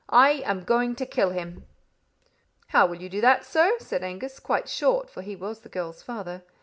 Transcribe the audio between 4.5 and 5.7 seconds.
short, for he was the